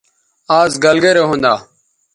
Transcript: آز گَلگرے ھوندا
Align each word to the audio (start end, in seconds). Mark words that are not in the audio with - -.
آز 0.59 0.71
گَلگرے 0.83 1.23
ھوندا 1.27 1.53